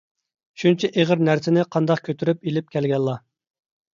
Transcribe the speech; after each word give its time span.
شۇنچە 0.61 0.89
ئېغىر 1.01 1.19
نەرسىنى 1.27 1.65
قانداق 1.75 2.01
كۆتۈرۈپ 2.09 2.47
ئېلىپ 2.51 2.75
كەلگەنلا؟ 2.77 3.17